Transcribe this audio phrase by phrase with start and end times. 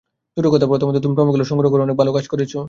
[0.37, 2.59] দুটো কথা, প্রথমত, তুমি প্রমাণগুলো সংগ্রহ করে ভালো কাজ করেছো।